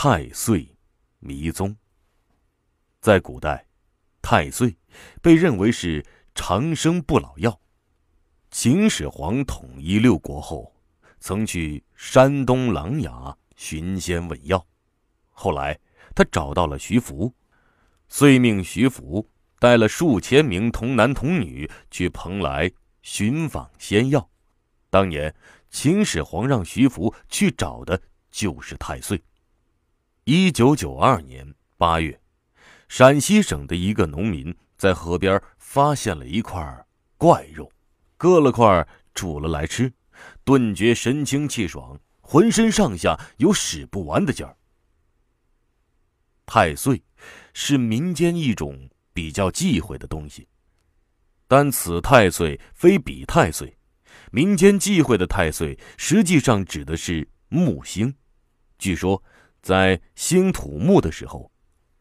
[0.00, 0.76] 太岁
[1.18, 1.76] 迷踪。
[3.00, 3.66] 在古代，
[4.22, 4.76] 太岁
[5.20, 7.60] 被认为是长生不老药。
[8.48, 10.72] 秦始皇统一六国后，
[11.18, 14.64] 曾去山东琅琊寻仙问药，
[15.30, 15.76] 后来
[16.14, 17.34] 他找到了徐福，
[18.06, 19.28] 遂命徐福
[19.58, 22.70] 带了数千名童男童女去蓬莱
[23.02, 24.30] 寻访仙药。
[24.90, 25.34] 当年，
[25.70, 29.20] 秦始皇让徐福去找的就是太岁。
[30.30, 32.20] 一九九二年八月，
[32.86, 37.72] 陕西省的一个农民在河边发现了一块怪肉，
[38.18, 39.90] 割了块煮了来吃，
[40.44, 44.54] 顿觉神清气爽，浑身上下有使不完的劲儿。
[46.44, 47.02] 太岁
[47.54, 50.46] 是民间一种比较忌讳的东西，
[51.46, 53.78] 但此太岁非彼太岁。
[54.30, 58.14] 民间忌讳的太岁，实际上指的是木星。
[58.78, 59.20] 据说，
[59.68, 61.52] 在兴土木的时候，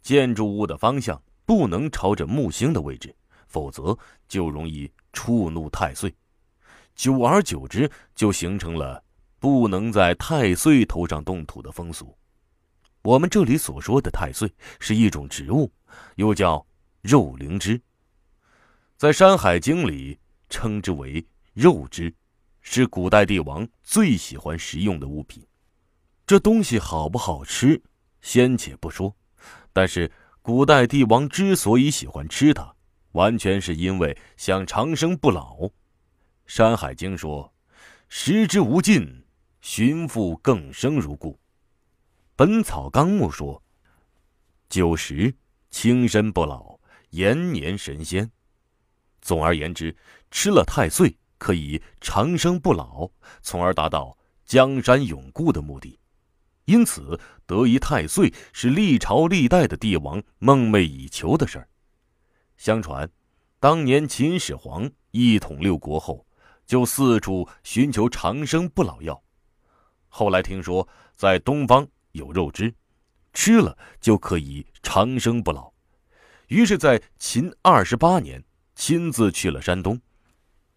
[0.02, 3.14] 建筑物的方向不能朝着木星的位置，
[3.46, 6.16] 否则就容易触怒太岁。
[6.96, 9.04] 久而久之，就形成了
[9.38, 12.18] 不能在太岁头上动土的风俗。
[13.02, 15.70] 我们这里所说的太岁是一种植物，
[16.16, 16.66] 又叫
[17.02, 17.82] 肉灵芝，
[18.96, 21.22] 在《山海经》里称之为。
[21.54, 22.16] 肉芝，
[22.62, 25.46] 是古代帝王最喜欢食用的物品。
[26.28, 27.82] 这东西好不好吃，
[28.20, 29.16] 先且不说，
[29.72, 30.12] 但是
[30.42, 32.76] 古代帝王之所以喜欢吃它，
[33.14, 35.56] 完全是因为想长生不老。
[36.46, 37.54] 《山海经》说
[38.10, 39.24] ：“食之无尽，
[39.62, 41.32] 寻复更生如故。”
[42.36, 43.64] 《本草纲目》说
[44.68, 45.34] ：“久食
[45.70, 46.78] 轻身不老，
[47.12, 48.30] 延年神仙。”
[49.24, 49.96] 总而言之，
[50.30, 51.18] 吃了太岁。
[51.38, 53.10] 可以长生不老，
[53.44, 55.98] 从而达到江山永固的目的。
[56.68, 61.70] 因此，得一太岁是历朝历代的帝王梦寐以求的事儿。
[62.58, 63.10] 相传，
[63.58, 66.28] 当年秦始皇一统六国后，
[66.66, 69.24] 就四处寻求长生不老药。
[70.10, 72.74] 后来听说在东方有肉汁，
[73.32, 75.72] 吃了就可以长生不老，
[76.50, 78.44] 于是，在秦二十八年，
[78.76, 79.98] 亲自去了山东。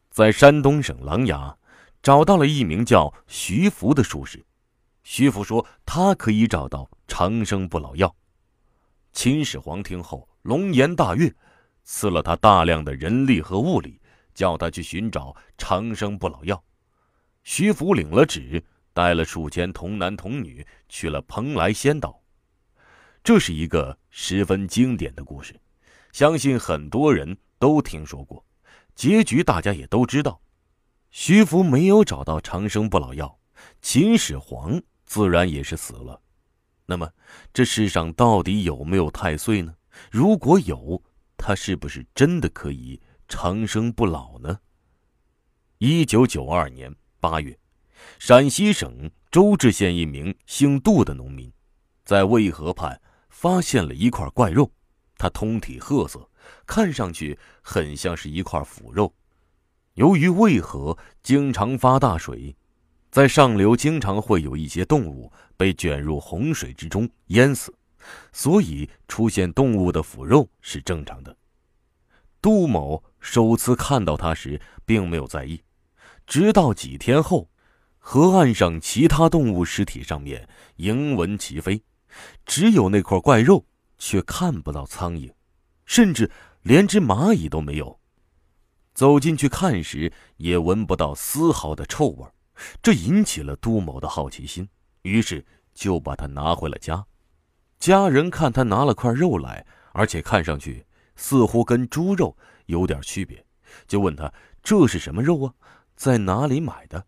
[0.09, 1.57] 在山东省琅琊，
[2.01, 4.45] 找到了一名叫徐福的术士。
[5.13, 8.15] 徐福说，他可以找到长生不老药。
[9.13, 11.35] 秦始皇听后龙颜大悦，
[11.83, 14.01] 赐了他大量的人力和物力，
[14.35, 16.63] 叫他去寻找长生不老药。
[17.43, 18.63] 徐福领了旨，
[18.93, 22.23] 带了数千童男童女去了蓬莱仙岛。
[23.25, 25.61] 这是一个十分经典的故事，
[26.13, 28.47] 相信很多人都听说过。
[28.95, 30.41] 结局大家也都知道，
[31.11, 33.41] 徐福没有找到长生不老药，
[33.83, 36.23] 秦始皇自然也是死了。
[36.87, 37.11] 那么，
[37.53, 39.75] 这世上到底有没有太岁呢？
[40.09, 41.03] 如果有，
[41.37, 44.61] 他是不是真的可以长生不老呢？
[45.79, 47.59] 一九九二年八月，
[48.21, 51.53] 陕西省周至县一名姓杜的农民，
[52.05, 54.71] 在渭河畔发现了一块怪肉，
[55.19, 56.25] 它通体褐色。
[56.65, 59.13] 看上去很像是一块腐肉。
[59.95, 62.57] 由于渭河经常发大水，
[63.11, 67.75] 在上流经常会有一些动物被卷入洪水之中淹死，
[68.33, 71.37] 所以出现动物的腐肉是正常的。
[72.41, 75.61] 杜某首次看到它时，并没有在意，
[76.27, 77.51] 直到几天后，
[77.99, 81.83] 河岸上其他动物尸体上面蝇蚊齐飞，
[82.47, 83.67] 只有那块怪肉
[83.99, 85.31] 却看不到苍蝇。
[85.85, 86.31] 甚至
[86.63, 87.99] 连只蚂蚁都没有。
[88.95, 92.25] 走进去看时，也闻不到丝毫的臭味
[92.83, 94.69] 这引起了杜某的好奇心，
[95.03, 95.45] 于是
[95.75, 97.05] 就把它拿回了家。
[97.79, 100.85] 家人看他拿了块肉来，而且看上去
[101.17, 103.43] 似乎跟猪肉有点区别，
[103.87, 104.33] 就问他
[104.63, 105.55] 这是什么肉啊，
[105.97, 107.03] 在哪里买的？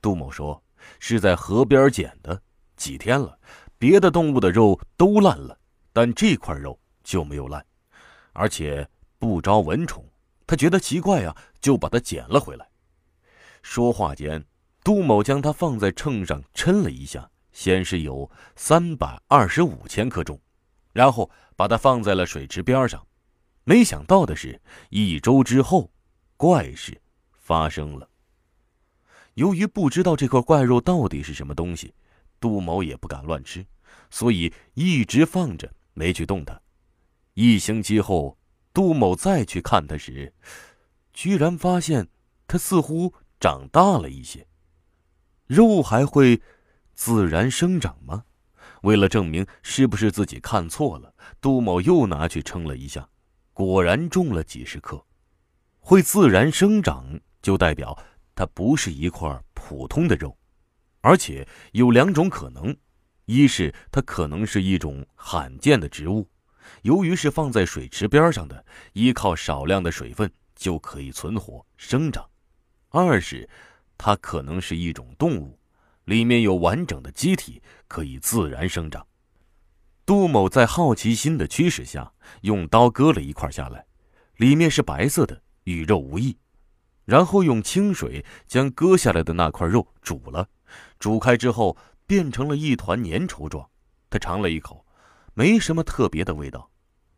[0.00, 0.62] 杜某说
[0.98, 2.42] 是在河边捡的，
[2.76, 3.38] 几天了，
[3.78, 5.56] 别的动物的肉都烂了，
[5.92, 7.64] 但这块肉就没有烂。
[8.32, 8.86] 而且
[9.18, 10.04] 不招蚊虫，
[10.44, 12.68] 他觉得奇怪呀，就把它捡了回来。
[13.62, 14.44] 说话间，
[14.84, 20.38] 杜某将它放在秤上称了一下，显示有三百二十五千克重，
[20.92, 23.04] 然后把它放在了水池边上。
[23.64, 24.60] 没想到的是，
[24.90, 25.90] 一周之后，
[26.36, 27.00] 怪事
[27.32, 28.06] 发生了。
[29.32, 31.94] 由于不知道这块怪肉到底是什么东西，
[32.38, 33.64] 杜某也不敢乱吃，
[34.10, 36.60] 所以一直放着，没去动它。
[37.32, 38.36] 一星期后，
[38.74, 40.34] 杜某再去看它时，
[41.14, 42.06] 居然发现
[42.46, 44.46] 它似乎长大了一些。
[45.46, 46.40] 肉还会
[46.94, 48.24] 自然生长吗？
[48.82, 53.08] 为了证明是不是自己看错了，杜某又拿去称了一下，
[53.52, 55.04] 果然重了几十克。
[55.80, 57.96] 会自然生长，就代表
[58.34, 60.36] 它不是一块普通的肉，
[61.02, 62.74] 而且有两种可能：
[63.26, 66.26] 一是它可能是一种罕见的植物，
[66.82, 68.64] 由于是放在水池边上的，
[68.94, 72.24] 依靠少量的水分就可以存活生长；
[72.88, 73.46] 二是
[74.06, 75.58] 它可能是一种动物。
[76.04, 79.06] 里面有完整的机体，可以自然生长。
[80.04, 82.12] 杜某在好奇心的驱使下，
[82.42, 83.86] 用刀割了一块下来，
[84.36, 86.36] 里面是白色的，与肉无异。
[87.06, 90.46] 然后用清水将割下来的那块肉煮了，
[90.98, 91.74] 煮开之后
[92.06, 93.66] 变成了一团粘稠状。
[94.10, 94.84] 他尝了一口，
[95.32, 96.70] 没什么特别的味道，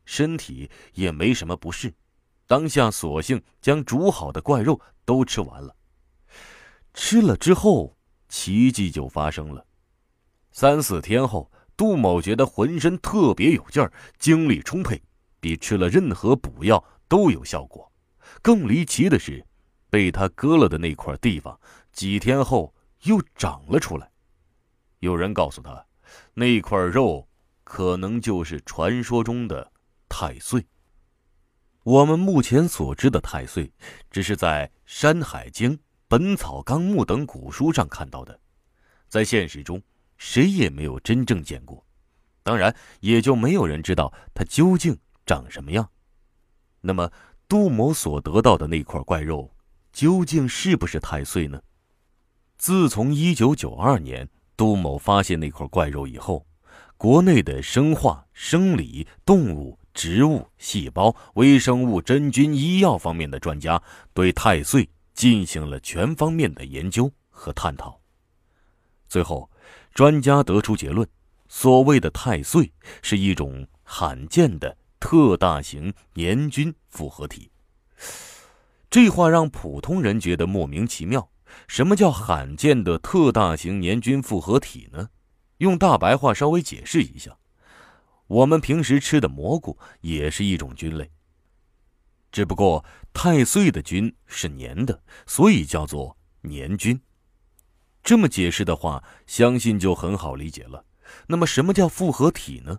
[0.05, 1.93] 身体也没什么不适。
[2.47, 5.75] 当下索性将煮好的怪肉都吃完了。
[6.97, 7.95] 吃了之后。
[8.29, 9.65] 奇迹就发生了。
[10.51, 15.01] 三四天后，杜某觉得浑身特别有劲儿，精力充沛，
[15.39, 17.89] 比吃了任何补药都有效果。
[18.43, 19.47] 更离奇的是，
[19.89, 21.57] 被他割了的那块地方，
[21.93, 24.11] 几天后又长了出来。
[24.99, 25.87] 有人告诉他，
[26.35, 27.29] 那块肉
[27.63, 29.73] 可能就是传说中的
[30.09, 30.67] 太岁。
[31.85, 33.73] 我们目前所知的太岁，
[34.11, 35.71] 只是在《山海经》。
[36.09, 38.39] 《本草纲目》等古书上看到的，
[39.09, 39.83] 在现实中
[40.19, 41.85] 谁也没有真正见过，
[42.45, 45.89] 当然也就没有人知道它究竟长什么样。
[46.81, 47.11] 那么，
[47.49, 49.51] 杜某所得到的那块怪肉，
[49.93, 51.61] 究竟是不是太岁呢？
[52.57, 56.47] 自从1992年杜某发现那块怪肉以后，
[56.97, 63.83] 国内的生化、生理、动物、植物、细胞、微生物、真菌、医药方面的专家
[64.15, 64.89] 对太岁。
[65.17, 67.99] 进行了全方面的研究和探讨，
[69.09, 69.51] 最后，
[69.95, 71.09] 专家得出结论：
[71.49, 72.71] 所谓的太岁
[73.01, 77.51] 是一种罕见的特大型年菌复合体。
[78.91, 81.29] 这话让普通人觉得莫名其妙。
[81.67, 85.09] 什么叫罕见的特大型年菌复合体呢？
[85.59, 87.39] 用大白话稍微解释一下：
[88.27, 91.11] 我们平时吃的蘑菇也是一种菌类。
[92.37, 92.85] 只不过
[93.15, 97.01] 太岁的菌是粘的，所以叫做粘菌。
[98.03, 100.85] 这么解释的话，相信就很好理解了。
[101.27, 102.79] 那么，什么叫复合体呢？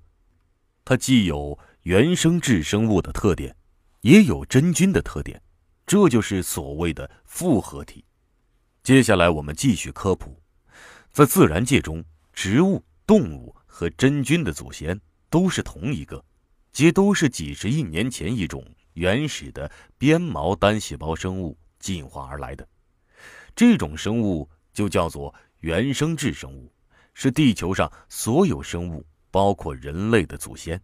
[0.86, 3.56] 它既有原生质生物的特点，
[4.01, 5.42] 也有真菌的特点，
[5.88, 8.06] 这就是所谓的复合体。
[8.83, 10.39] 接下来我们继续科普，
[11.12, 15.01] 在自然界中，植物、动物和真菌的祖先
[15.31, 16.24] 都是同一个，
[16.71, 18.63] 皆都是几十亿年前一种。
[18.98, 22.68] 原始的鞭毛单细胞生物进化而来的，
[23.56, 26.74] 这种生物就叫做原生质生物，
[27.14, 30.82] 是地球上所有生物，包括人类的祖先。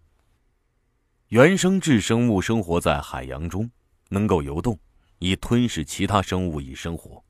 [1.30, 3.68] 原生质生物生活在海洋中，
[4.10, 4.78] 能够游动，
[5.18, 7.24] 以吞噬其他生物以生活，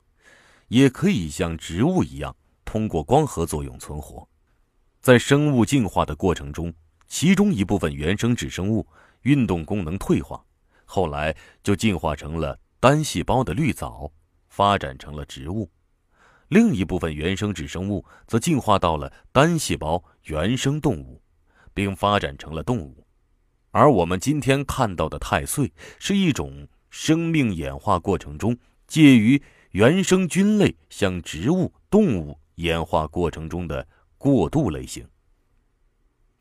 [0.68, 4.28] 也可以像植物一样通过光合作用存活。
[5.00, 6.70] 在生物进化的过程中，
[7.08, 8.86] 其中一部分原生质生物
[9.22, 10.44] 运动功能退化。
[10.84, 14.10] 后来就进化成了单细胞的绿藻，
[14.48, 15.68] 发展成了植物；
[16.48, 21.20] 另一部分原生质生物则进化到了单细胞原生动物，
[21.72, 23.04] 并发展成了动物。
[23.70, 33.84] 而我们今天看到的太岁，是一种生命演化过程中介于原生菌类向植物、动物演化过程中的
[34.16, 35.04] 过渡类型。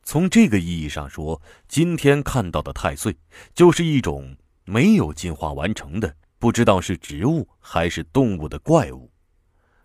[0.03, 3.17] 从这个意义上说，今天看到的太岁，
[3.53, 4.35] 就是一种。
[4.65, 9.11] 没有进化完成的，不知道是植物还是动物的怪物。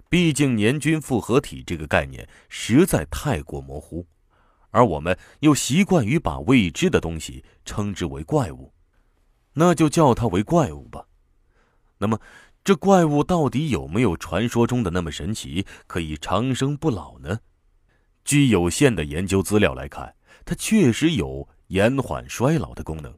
[0.08, 4.06] 毕竟年菌复合体这个概念实在太过模糊，
[4.70, 8.72] 而我们又习惯于把未知的东西称之为怪物，
[9.54, 11.06] 那就叫它为怪物吧。
[11.98, 12.20] 那么，
[12.62, 17.40] 这怪物到底有没有传说中的那么神奇，可以长生不老呢？
[18.28, 23.10] 据有限的研究资料来看，它确实有延缓衰老的功能。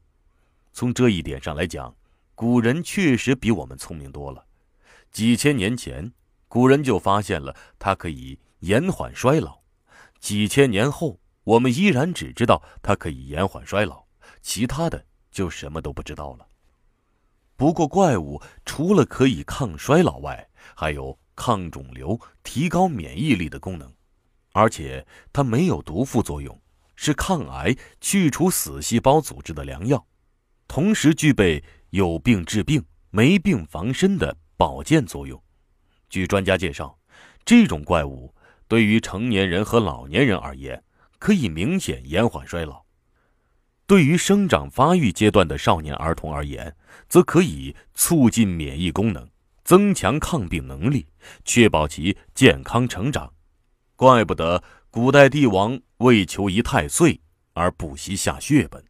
[0.72, 1.92] 从这一点上来讲，
[2.36, 4.46] 古人确实比我们聪明多了。
[5.10, 6.12] 几千年前，
[6.46, 9.60] 古人就发现了它可以延缓衰老；
[10.20, 14.04] 几千年后，我们依然只知道它可以延缓衰老，
[14.40, 16.46] 其他的就什么都不知道了。
[17.56, 23.92] 不过，怪物除了可以抗衰老外，还有抗肿瘤、提高免疫力的功能，
[24.52, 26.58] 而且它没有毒副作用
[26.96, 30.04] 是抗癌去除死细胞组织的良药
[30.66, 35.40] 同时具备有病治病没病防身的保健作用。
[36.08, 36.96] 据专家介绍
[37.44, 38.32] 这种怪物
[38.68, 40.82] 对于成年人和老年人而言
[41.18, 42.84] 可以明显延缓衰老。
[43.86, 46.72] 对于生长发育阶段的少年儿童而言
[47.08, 49.28] 则可以促进免疫功能
[49.64, 51.06] 增强抗病能力
[51.44, 53.32] 确保其健康成长。
[54.00, 57.20] 怪不得古代帝王为求一太岁
[57.52, 58.89] 而不惜下血本。